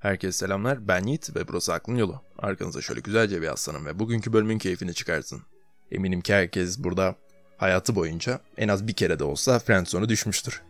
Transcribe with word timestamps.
Herkese 0.00 0.32
selamlar, 0.38 0.88
ben 0.88 1.04
Yiğit 1.04 1.36
ve 1.36 1.48
burası 1.48 1.74
Aklın 1.74 1.96
Yolu. 1.96 2.20
Arkanıza 2.38 2.80
şöyle 2.80 3.00
güzelce 3.00 3.42
bir 3.42 3.48
aslanım 3.52 3.86
ve 3.86 3.98
bugünkü 3.98 4.32
bölümün 4.32 4.58
keyfini 4.58 4.94
çıkarsın. 4.94 5.42
Eminim 5.92 6.20
ki 6.20 6.34
herkes 6.34 6.78
burada 6.78 7.16
hayatı 7.56 7.94
boyunca 7.94 8.40
en 8.56 8.68
az 8.68 8.86
bir 8.86 8.92
kere 8.92 9.18
de 9.18 9.24
olsa 9.24 9.58
friendzone'a 9.58 10.08
düşmüştür. 10.08 10.62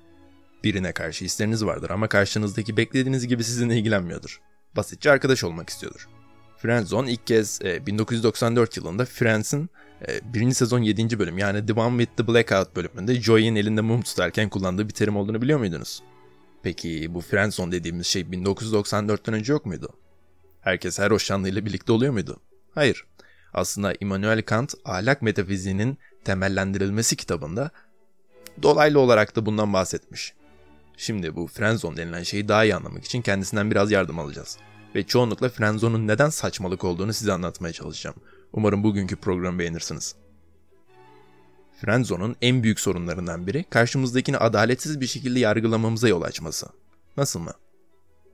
Birine 0.64 0.92
karşı 0.92 1.24
hisleriniz 1.24 1.64
vardır 1.64 1.90
ama 1.90 2.08
karşınızdaki 2.08 2.76
beklediğiniz 2.76 3.26
gibi 3.28 3.44
sizinle 3.44 3.78
ilgilenmiyordur. 3.78 4.40
Basitçe 4.76 5.10
arkadaş 5.10 5.44
olmak 5.44 5.68
istiyordur. 5.68 6.08
Friendzone 6.58 7.12
ilk 7.12 7.26
kez 7.26 7.60
e, 7.64 7.86
1994 7.86 8.76
yılında 8.76 9.04
Friends'in 9.04 9.70
e, 10.08 10.34
birinci 10.34 10.54
sezon 10.54 10.82
7. 10.82 11.18
bölüm 11.18 11.38
yani 11.38 11.66
The 11.66 11.72
One 11.72 11.98
with 11.98 12.16
the 12.16 12.28
Blackout 12.28 12.76
bölümünde 12.76 13.20
Joey'in 13.20 13.56
elinde 13.56 13.80
mum 13.80 14.02
tutarken 14.02 14.48
kullandığı 14.48 14.88
bir 14.88 14.94
terim 14.94 15.16
olduğunu 15.16 15.42
biliyor 15.42 15.58
muydunuz? 15.58 16.02
Peki 16.62 17.14
bu 17.14 17.20
friendzone 17.20 17.72
dediğimiz 17.72 18.06
şey 18.06 18.22
1994'ten 18.22 19.34
önce 19.34 19.52
yok 19.52 19.66
muydu? 19.66 19.88
Herkes 20.60 20.98
her 20.98 21.10
hoşlanlığıyla 21.10 21.66
birlikte 21.66 21.92
oluyor 21.92 22.12
muydu? 22.12 22.40
Hayır. 22.74 23.04
Aslında 23.54 23.94
Immanuel 24.00 24.42
Kant 24.42 24.74
ahlak 24.84 25.22
metafiziğinin 25.22 25.98
temellendirilmesi 26.24 27.16
kitabında 27.16 27.70
dolaylı 28.62 29.00
olarak 29.00 29.36
da 29.36 29.46
bundan 29.46 29.72
bahsetmiş. 29.72 30.34
Şimdi 30.96 31.36
bu 31.36 31.46
friendzone 31.46 31.96
denilen 31.96 32.22
şeyi 32.22 32.48
daha 32.48 32.64
iyi 32.64 32.74
anlamak 32.74 33.04
için 33.04 33.22
kendisinden 33.22 33.70
biraz 33.70 33.90
yardım 33.90 34.18
alacağız. 34.18 34.58
Ve 34.94 35.06
çoğunlukla 35.06 35.48
friendzone'un 35.48 36.08
neden 36.08 36.30
saçmalık 36.30 36.84
olduğunu 36.84 37.12
size 37.12 37.32
anlatmaya 37.32 37.72
çalışacağım. 37.72 38.16
Umarım 38.52 38.82
bugünkü 38.82 39.16
programı 39.16 39.58
beğenirsiniz. 39.58 40.14
Friendzone'un 41.80 42.36
en 42.42 42.62
büyük 42.62 42.80
sorunlarından 42.80 43.46
biri 43.46 43.64
karşımızdakini 43.70 44.36
adaletsiz 44.36 45.00
bir 45.00 45.06
şekilde 45.06 45.38
yargılamamıza 45.38 46.08
yol 46.08 46.22
açması. 46.22 46.66
Nasıl 47.16 47.40
mı? 47.40 47.52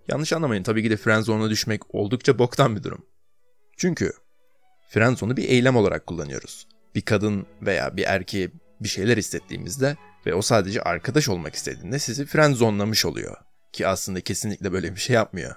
Yanlış 0.08 0.33
anlamayın 0.33 0.62
tabii 0.62 0.83
ki 0.83 0.91
de 0.91 0.97
friendzone'a 0.97 1.50
düşmek 1.50 1.94
oldukça 1.94 2.39
boktan 2.39 2.77
bir 2.77 2.83
durum. 2.83 3.06
Çünkü 3.77 4.12
friendzone'u 4.89 5.36
bir 5.36 5.48
eylem 5.48 5.77
olarak 5.77 6.06
kullanıyoruz. 6.06 6.67
Bir 6.94 7.02
kadın 7.02 7.47
veya 7.62 7.97
bir 7.97 8.05
erkeğe 8.05 8.50
bir 8.80 8.89
şeyler 8.89 9.17
hissettiğimizde 9.17 9.97
ve 10.27 10.34
o 10.34 10.42
sadece 10.42 10.83
arkadaş 10.83 11.28
olmak 11.28 11.55
istediğinde 11.55 11.98
sizi 11.98 12.27
friendzonelamış 12.27 13.05
oluyor. 13.05 13.36
Ki 13.72 13.86
aslında 13.86 14.20
kesinlikle 14.20 14.72
böyle 14.72 14.94
bir 14.94 15.00
şey 15.00 15.14
yapmıyor. 15.14 15.55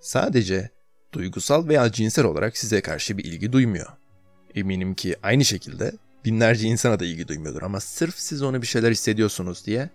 Sadece 0.00 0.70
duygusal 1.12 1.68
veya 1.68 1.92
cinsel 1.92 2.24
olarak 2.24 2.56
size 2.56 2.80
karşı 2.80 3.18
bir 3.18 3.24
ilgi 3.24 3.52
duymuyor. 3.52 3.88
Eminim 4.54 4.94
ki 4.94 5.16
aynı 5.22 5.44
şekilde 5.44 5.92
binlerce 6.24 6.68
insana 6.68 7.00
da 7.00 7.04
ilgi 7.04 7.28
duymuyordur 7.28 7.62
ama 7.62 7.80
sırf 7.80 8.14
siz 8.18 8.42
ona 8.42 8.62
bir 8.62 8.66
şeyler 8.66 8.90
hissediyorsunuz 8.90 9.66
diye 9.66 9.90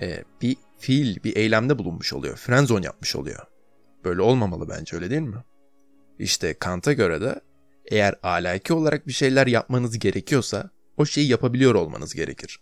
e, 0.00 0.24
bir 0.42 0.56
fiil, 0.78 1.24
bir 1.24 1.36
eylemde 1.36 1.78
bulunmuş 1.78 2.12
oluyor. 2.12 2.36
Friendzone 2.36 2.84
yapmış 2.84 3.16
oluyor. 3.16 3.46
Böyle 4.04 4.22
olmamalı 4.22 4.68
bence 4.68 4.96
öyle 4.96 5.10
değil 5.10 5.22
mi? 5.22 5.44
İşte 6.18 6.54
Kant'a 6.54 6.92
göre 6.92 7.20
de 7.20 7.40
eğer 7.90 8.14
alaki 8.22 8.72
olarak 8.72 9.06
bir 9.06 9.12
şeyler 9.12 9.46
yapmanız 9.46 9.98
gerekiyorsa 9.98 10.70
o 10.96 11.06
şeyi 11.06 11.28
yapabiliyor 11.28 11.74
olmanız 11.74 12.14
gerekir. 12.14 12.60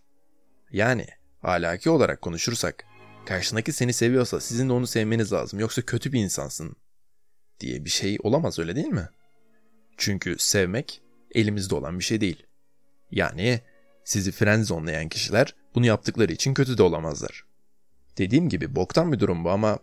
Yani 0.71 1.07
alaki 1.43 1.91
olarak 1.91 2.23
konuşursak 2.23 2.85
karşındaki 3.27 3.73
seni 3.73 3.93
seviyorsa 3.93 4.41
sizin 4.41 4.69
de 4.69 4.73
onu 4.73 4.87
sevmeniz 4.87 5.33
lazım 5.33 5.61
yoksa 5.61 5.83
kötü 5.83 6.13
bir 6.13 6.21
insansın 6.21 6.77
diye 7.61 7.85
bir 7.85 7.91
şey 7.91 8.19
olamaz 8.23 8.59
öyle 8.59 8.77
değil 8.77 8.87
mi? 8.87 9.09
Çünkü 9.97 10.37
sevmek 10.39 11.03
elimizde 11.35 11.75
olan 11.75 11.99
bir 11.99 12.05
şey 12.05 12.21
değil. 12.21 12.47
Yani 13.11 13.61
sizi 14.05 14.33
friendzonelayan 14.33 15.09
kişiler 15.09 15.55
bunu 15.75 15.87
yaptıkları 15.87 16.33
için 16.33 16.55
kötü 16.55 16.79
de 16.79 16.83
olamazlar. 16.83 17.45
Dediğim 18.19 18.49
gibi 18.49 18.77
boktan 18.77 19.13
bir 19.13 19.19
durum 19.21 19.45
bu 19.45 19.51
ama 19.51 19.79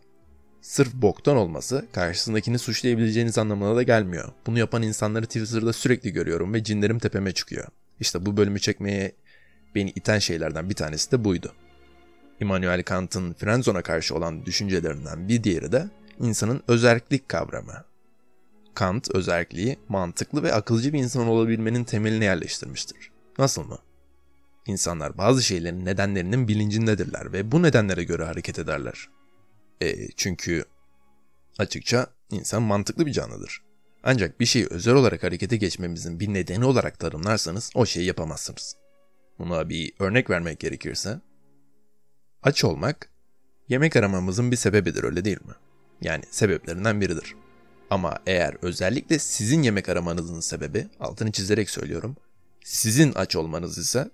sırf 0.62 0.94
boktan 0.94 1.38
olması 1.38 1.86
karşısındakini 1.92 2.60
suçlayabileceğiniz 2.60 3.38
anlamına 3.38 3.76
da 3.76 3.84
gelmiyor. 3.84 4.32
Bunu 4.46 4.60
yapan 4.60 4.84
insanları 4.84 5.26
Twitter'da 5.26 5.74
sürekli 5.74 6.14
görüyorum 6.14 6.54
ve 6.54 6.64
cinlerim 6.64 7.00
tepeme 7.00 7.32
çıkıyor. 7.32 7.68
İşte 8.00 8.26
bu 8.26 8.38
bölümü 8.38 8.60
çekmeye 8.60 9.12
beni 9.76 9.90
iten 9.90 10.20
şeylerden 10.20 10.70
bir 10.70 10.76
tanesi 10.76 11.12
de 11.12 11.24
buydu. 11.24 11.54
Immanuel 12.40 12.84
Kant'ın 12.84 13.34
friendzone'a 13.34 13.82
karşı 13.82 14.16
olan 14.16 14.46
düşüncelerinden 14.46 15.28
bir 15.28 15.44
diğeri 15.44 15.72
de 15.72 15.90
insanın 16.20 16.64
özerklik 16.68 17.30
kavramı. 17.30 17.84
Kant 18.74 19.16
özerkliği 19.16 19.80
mantıklı 19.90 20.44
ve 20.44 20.54
akılcı 20.54 20.94
bir 20.94 21.00
insan 21.00 21.28
olabilmenin 21.28 21.84
temeline 21.84 22.26
yerleştirmiştir. 22.26 23.13
Nasıl 23.38 23.64
mı? 23.64 23.78
İnsanlar 24.66 25.18
bazı 25.18 25.44
şeylerin 25.44 25.86
nedenlerinin 25.86 26.48
bilincindedirler 26.48 27.34
ve 27.34 27.52
bu 27.52 27.64
nedenlere 27.64 28.04
göre 28.04 28.24
hareket 28.24 28.60
ederler. 28.60 29.10
E, 29.82 30.08
çünkü 30.16 30.66
açıkça 31.58 32.08
insan 32.32 32.64
mantıklı 32.64 33.06
bir 33.06 33.12
canlıdır. 33.12 33.62
Ancak 34.04 34.40
bir 34.40 34.46
şeyi 34.46 34.68
özel 34.70 34.94
olarak 34.94 35.24
harekete 35.24 35.58
geçmemizin 35.58 36.20
bir 36.20 36.34
nedeni 36.34 36.66
olarak 36.66 37.00
tanımlarsanız 37.00 37.72
o 37.76 37.86
şeyi 37.86 38.06
yapamazsınız. 38.06 38.76
Buna 39.40 39.70
bir 39.70 39.94
örnek 40.00 40.30
vermek 40.30 40.60
gerekirse, 40.60 41.22
aç 42.44 42.64
olmak 42.64 43.10
yemek 43.70 43.96
aramamızın 43.96 44.52
bir 44.52 44.56
sebebidir 44.56 45.04
öyle 45.04 45.26
değil 45.26 45.42
mi? 45.46 45.54
Yani 46.02 46.24
sebeplerinden 46.32 47.02
biridir. 47.02 47.36
Ama 47.90 48.18
eğer 48.28 48.58
özellikle 48.62 49.20
sizin 49.20 49.64
yemek 49.64 49.90
aramanızın 49.90 50.40
sebebi, 50.40 50.88
altını 51.00 51.32
çizerek 51.32 51.70
söylüyorum, 51.70 52.16
sizin 52.64 53.14
aç 53.14 53.36
olmanız 53.36 53.78
ise 53.78 54.10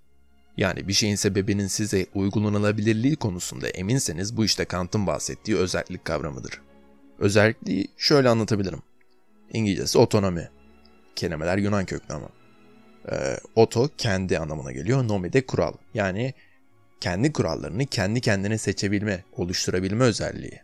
yani 0.58 0.88
bir 0.88 0.94
şeyin 0.94 1.16
sebebinin 1.16 1.68
size 1.68 2.06
uygulanabilirliği 2.14 3.16
konusunda 3.16 3.70
eminseniz 3.70 4.38
bu 4.38 4.46
işte 4.46 4.66
Kant'ın 4.66 5.08
bahsettiği 5.08 5.58
özellik 5.58 6.06
kavramıdır. 6.06 6.62
Özelliği 7.20 7.88
şöyle 7.98 8.30
anlatabilirim. 8.30 8.82
İngilizcesi 9.54 9.98
otonomi. 9.98 10.50
Kelimeler 11.16 11.58
Yunan 11.58 11.86
köklü 11.86 12.14
ama. 12.14 12.30
Ee, 13.12 13.88
kendi 13.98 14.40
anlamına 14.40 14.72
geliyor. 14.72 15.08
Nomi 15.08 15.34
de 15.34 15.46
kural. 15.46 15.74
Yani 15.94 16.34
kendi 17.02 17.34
kurallarını 17.34 17.86
kendi 17.86 18.22
kendine 18.22 18.58
seçebilme, 18.58 19.24
oluşturabilme 19.32 20.04
özelliği. 20.04 20.62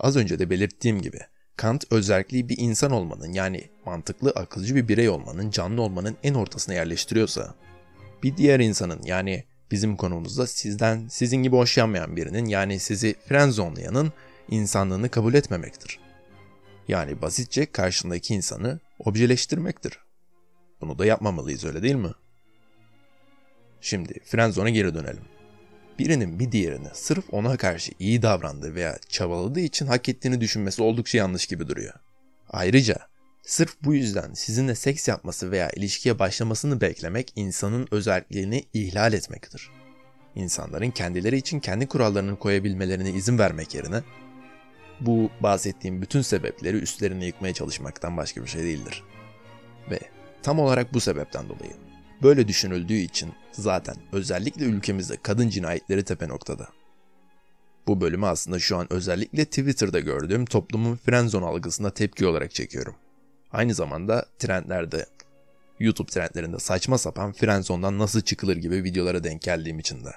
Az 0.00 0.16
önce 0.16 0.38
de 0.38 0.50
belirttiğim 0.50 1.02
gibi 1.02 1.20
Kant 1.60 1.92
özelliği 1.92 2.48
bir 2.48 2.58
insan 2.58 2.90
olmanın 2.90 3.32
yani 3.32 3.68
mantıklı 3.86 4.30
akılcı 4.30 4.74
bir 4.74 4.88
birey 4.88 5.08
olmanın 5.08 5.50
canlı 5.50 5.82
olmanın 5.82 6.16
en 6.22 6.34
ortasına 6.34 6.74
yerleştiriyorsa 6.74 7.54
bir 8.22 8.36
diğer 8.36 8.60
insanın 8.60 9.02
yani 9.04 9.44
bizim 9.70 9.96
konumuzda 9.96 10.46
sizden 10.46 11.08
sizin 11.08 11.36
gibi 11.36 11.56
hoşlanmayan 11.56 12.16
birinin 12.16 12.46
yani 12.46 12.78
sizi 12.78 13.14
friendzonelayanın 13.28 14.12
insanlığını 14.48 15.08
kabul 15.08 15.34
etmemektir. 15.34 15.98
Yani 16.88 17.22
basitçe 17.22 17.66
karşındaki 17.66 18.34
insanı 18.34 18.80
objeleştirmektir. 18.98 19.98
Bunu 20.80 20.98
da 20.98 21.06
yapmamalıyız 21.06 21.64
öyle 21.64 21.82
değil 21.82 21.94
mi? 21.94 22.12
Şimdi 23.80 24.20
friendzone'a 24.24 24.70
geri 24.70 24.94
dönelim 24.94 25.24
birinin 26.00 26.38
bir 26.38 26.52
diğerine 26.52 26.88
sırf 26.92 27.24
ona 27.32 27.56
karşı 27.56 27.92
iyi 27.98 28.22
davrandığı 28.22 28.74
veya 28.74 28.98
çabaladığı 29.08 29.60
için 29.60 29.86
hak 29.86 30.08
ettiğini 30.08 30.40
düşünmesi 30.40 30.82
oldukça 30.82 31.18
yanlış 31.18 31.46
gibi 31.46 31.68
duruyor. 31.68 31.94
Ayrıca 32.48 32.96
sırf 33.42 33.76
bu 33.84 33.94
yüzden 33.94 34.34
sizinle 34.34 34.74
seks 34.74 35.08
yapması 35.08 35.50
veya 35.50 35.70
ilişkiye 35.70 36.18
başlamasını 36.18 36.80
beklemek 36.80 37.32
insanın 37.36 37.88
özelliğini 37.90 38.64
ihlal 38.74 39.12
etmektir. 39.12 39.70
İnsanların 40.34 40.90
kendileri 40.90 41.36
için 41.36 41.60
kendi 41.60 41.86
kurallarını 41.86 42.38
koyabilmelerine 42.38 43.10
izin 43.10 43.38
vermek 43.38 43.74
yerine 43.74 44.02
bu 45.00 45.30
bahsettiğim 45.40 46.02
bütün 46.02 46.22
sebepleri 46.22 46.76
üstlerine 46.76 47.26
yıkmaya 47.26 47.54
çalışmaktan 47.54 48.16
başka 48.16 48.42
bir 48.42 48.48
şey 48.48 48.62
değildir. 48.62 49.04
Ve 49.90 50.00
tam 50.42 50.58
olarak 50.58 50.94
bu 50.94 51.00
sebepten 51.00 51.48
dolayı 51.48 51.89
Böyle 52.22 52.48
düşünüldüğü 52.48 52.94
için 52.94 53.32
zaten 53.52 53.96
özellikle 54.12 54.64
ülkemizde 54.64 55.16
kadın 55.22 55.48
cinayetleri 55.48 56.04
tepe 56.04 56.28
noktada. 56.28 56.68
Bu 57.86 58.00
bölümü 58.00 58.26
aslında 58.26 58.58
şu 58.58 58.76
an 58.76 58.92
özellikle 58.92 59.44
Twitter'da 59.44 60.00
gördüğüm 60.00 60.44
toplumun 60.44 60.96
friendzone 60.96 61.44
algısına 61.44 61.90
tepki 61.90 62.26
olarak 62.26 62.54
çekiyorum. 62.54 62.94
Aynı 63.52 63.74
zamanda 63.74 64.26
trendlerde, 64.38 65.06
YouTube 65.80 66.10
trendlerinde 66.10 66.58
saçma 66.58 66.98
sapan 66.98 67.32
friendzone'dan 67.32 67.98
nasıl 67.98 68.20
çıkılır 68.20 68.56
gibi 68.56 68.84
videolara 68.84 69.24
denk 69.24 69.42
geldiğim 69.42 69.78
için 69.78 70.04
de. 70.04 70.10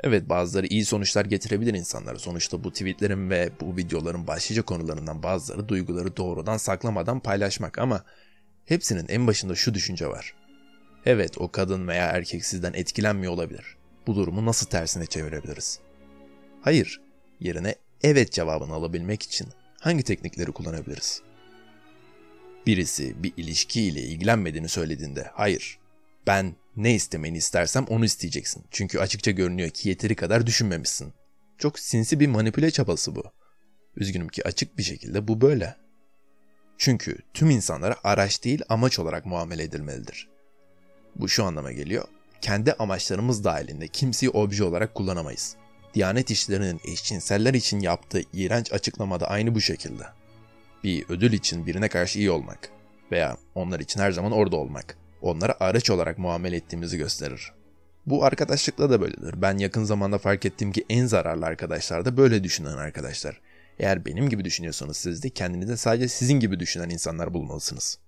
Evet 0.00 0.28
bazıları 0.28 0.66
iyi 0.66 0.84
sonuçlar 0.84 1.24
getirebilir 1.24 1.74
insanlara. 1.74 2.18
Sonuçta 2.18 2.64
bu 2.64 2.72
tweetlerin 2.72 3.30
ve 3.30 3.50
bu 3.60 3.76
videoların 3.76 4.26
başlıca 4.26 4.62
konularından 4.62 5.22
bazıları 5.22 5.68
duyguları 5.68 6.16
doğrudan 6.16 6.56
saklamadan 6.56 7.20
paylaşmak 7.20 7.78
ama 7.78 8.04
hepsinin 8.64 9.06
en 9.08 9.26
başında 9.26 9.54
şu 9.54 9.74
düşünce 9.74 10.06
var. 10.06 10.34
Evet 11.06 11.38
o 11.38 11.50
kadın 11.50 11.88
veya 11.88 12.06
erkek 12.06 12.44
sizden 12.44 12.72
etkilenmiyor 12.72 13.32
olabilir. 13.32 13.76
Bu 14.06 14.16
durumu 14.16 14.46
nasıl 14.46 14.66
tersine 14.66 15.06
çevirebiliriz? 15.06 15.80
Hayır, 16.60 17.00
yerine 17.40 17.74
evet 18.02 18.32
cevabını 18.32 18.72
alabilmek 18.72 19.22
için 19.22 19.48
hangi 19.80 20.02
teknikleri 20.02 20.52
kullanabiliriz? 20.52 21.22
Birisi 22.66 23.22
bir 23.22 23.32
ilişkiyle 23.36 24.00
ilgilenmediğini 24.00 24.68
söylediğinde 24.68 25.30
hayır, 25.34 25.78
ben 26.26 26.56
ne 26.76 26.94
istemeni 26.94 27.36
istersem 27.36 27.84
onu 27.88 28.04
isteyeceksin. 28.04 28.64
Çünkü 28.70 28.98
açıkça 28.98 29.30
görünüyor 29.30 29.70
ki 29.70 29.88
yeteri 29.88 30.14
kadar 30.14 30.46
düşünmemişsin. 30.46 31.12
Çok 31.58 31.78
sinsi 31.78 32.20
bir 32.20 32.26
manipüle 32.26 32.70
çabası 32.70 33.16
bu. 33.16 33.24
Üzgünüm 33.96 34.28
ki 34.28 34.46
açık 34.46 34.78
bir 34.78 34.82
şekilde 34.82 35.28
bu 35.28 35.40
böyle. 35.40 35.76
Çünkü 36.78 37.18
tüm 37.34 37.50
insanlara 37.50 37.96
araç 38.04 38.44
değil 38.44 38.62
amaç 38.68 38.98
olarak 38.98 39.26
muamele 39.26 39.62
edilmelidir. 39.62 40.35
Bu 41.18 41.28
şu 41.28 41.44
anlama 41.44 41.72
geliyor. 41.72 42.04
Kendi 42.40 42.72
amaçlarımız 42.72 43.44
dahilinde 43.44 43.88
kimseyi 43.88 44.30
obje 44.30 44.64
olarak 44.64 44.94
kullanamayız. 44.94 45.56
Diyanet 45.94 46.30
işlerinin 46.30 46.80
eşcinseller 46.84 47.54
için 47.54 47.80
yaptığı 47.80 48.22
iğrenç 48.32 48.72
açıklamada 48.72 49.28
aynı 49.28 49.54
bu 49.54 49.60
şekilde. 49.60 50.02
Bir 50.84 51.04
ödül 51.08 51.32
için 51.32 51.66
birine 51.66 51.88
karşı 51.88 52.18
iyi 52.18 52.30
olmak 52.30 52.70
veya 53.12 53.36
onlar 53.54 53.80
için 53.80 54.00
her 54.00 54.12
zaman 54.12 54.32
orada 54.32 54.56
olmak, 54.56 54.96
onlara 55.22 55.54
araç 55.60 55.90
olarak 55.90 56.18
muamele 56.18 56.56
ettiğimizi 56.56 56.98
gösterir. 56.98 57.52
Bu 58.06 58.24
arkadaşlıkla 58.24 58.90
da 58.90 59.00
böyledir. 59.00 59.42
Ben 59.42 59.58
yakın 59.58 59.84
zamanda 59.84 60.18
fark 60.18 60.46
ettiğim 60.46 60.72
ki 60.72 60.84
en 60.88 61.06
zararlı 61.06 61.46
arkadaşlar 61.46 62.04
da 62.04 62.16
böyle 62.16 62.44
düşünen 62.44 62.76
arkadaşlar. 62.76 63.40
Eğer 63.78 64.04
benim 64.04 64.28
gibi 64.28 64.44
düşünüyorsanız 64.44 64.96
siz 64.96 65.22
de 65.22 65.30
kendinize 65.30 65.76
sadece 65.76 66.08
sizin 66.08 66.40
gibi 66.40 66.60
düşünen 66.60 66.90
insanlar 66.90 67.34
bulmalısınız. 67.34 67.98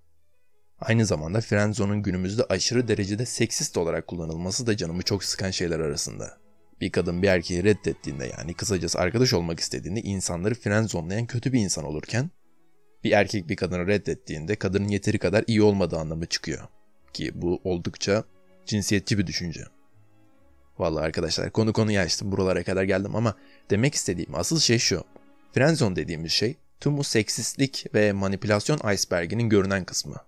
Aynı 0.81 1.07
zamanda 1.07 1.41
Friendzone'un 1.41 2.03
günümüzde 2.03 2.45
aşırı 2.45 2.89
derecede 2.89 3.27
seksist 3.27 3.77
olarak 3.77 4.07
kullanılması 4.07 4.67
da 4.67 4.77
canımı 4.77 5.03
çok 5.03 5.25
sıkan 5.25 5.51
şeyler 5.51 5.81
arasında. 5.81 6.39
Bir 6.81 6.93
kadın 6.93 7.23
bir 7.23 7.29
erkeği 7.29 7.65
reddettiğinde 7.65 8.31
yani 8.39 8.55
kısacası 8.55 8.99
arkadaş 8.99 9.33
olmak 9.33 9.61
istediğinde 9.61 10.01
insanları 10.01 10.55
friendzone'layan 10.55 11.27
kötü 11.27 11.53
bir 11.53 11.61
insan 11.61 11.85
olurken 11.85 12.31
bir 13.05 13.13
erkek 13.13 13.49
bir 13.49 13.57
kadını 13.57 13.87
reddettiğinde 13.87 14.57
kadının 14.57 14.89
yeteri 14.89 15.19
kadar 15.19 15.45
iyi 15.47 15.63
olmadığı 15.63 15.99
anlamı 15.99 16.27
çıkıyor. 16.27 16.69
Ki 17.13 17.31
bu 17.35 17.61
oldukça 17.65 18.25
cinsiyetçi 18.67 19.19
bir 19.19 19.27
düşünce. 19.27 19.65
Vallahi 20.79 21.05
arkadaşlar 21.05 21.51
konu 21.51 21.73
konuyu 21.73 21.99
açtım 21.99 22.33
buralara 22.33 22.63
kadar 22.63 22.83
geldim 22.83 23.17
ama 23.17 23.35
demek 23.71 23.95
istediğim 23.95 24.35
asıl 24.35 24.59
şey 24.59 24.79
şu. 24.79 25.05
Friendzone 25.53 25.97
dediğimiz 25.97 26.33
şey 26.33 26.57
tüm 26.81 26.97
bu 26.97 27.05
seksistlik 27.05 27.87
ve 27.95 28.13
manipülasyon 28.13 28.93
iceberginin 28.93 29.49
görünen 29.49 29.85
kısmı. 29.85 30.28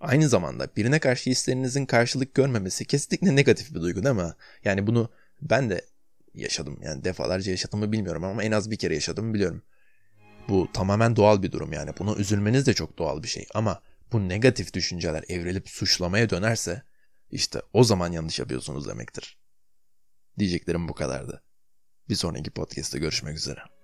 Aynı 0.00 0.28
zamanda 0.28 0.68
birine 0.76 0.98
karşı 0.98 1.30
hislerinizin 1.30 1.86
karşılık 1.86 2.34
görmemesi 2.34 2.84
kesinlikle 2.84 3.36
negatif 3.36 3.74
bir 3.74 3.80
duygu 3.80 4.04
değil 4.04 4.14
mi? 4.14 4.32
Yani 4.64 4.86
bunu 4.86 5.10
ben 5.42 5.70
de 5.70 5.84
yaşadım. 6.34 6.78
Yani 6.82 7.04
defalarca 7.04 7.50
yaşadığımı 7.50 7.92
bilmiyorum 7.92 8.24
ama 8.24 8.44
en 8.44 8.52
az 8.52 8.70
bir 8.70 8.76
kere 8.76 8.94
yaşadığımı 8.94 9.34
biliyorum. 9.34 9.62
Bu 10.48 10.68
tamamen 10.72 11.16
doğal 11.16 11.42
bir 11.42 11.52
durum 11.52 11.72
yani. 11.72 11.90
Buna 11.98 12.16
üzülmeniz 12.16 12.66
de 12.66 12.74
çok 12.74 12.98
doğal 12.98 13.22
bir 13.22 13.28
şey. 13.28 13.46
Ama 13.54 13.82
bu 14.12 14.28
negatif 14.28 14.74
düşünceler 14.74 15.24
evrilip 15.28 15.68
suçlamaya 15.68 16.30
dönerse 16.30 16.82
işte 17.30 17.62
o 17.72 17.84
zaman 17.84 18.12
yanlış 18.12 18.38
yapıyorsunuz 18.38 18.88
demektir. 18.88 19.38
Diyeceklerim 20.38 20.88
bu 20.88 20.94
kadardı. 20.94 21.42
Bir 22.08 22.14
sonraki 22.14 22.50
podcast'te 22.50 22.98
görüşmek 22.98 23.36
üzere. 23.36 23.77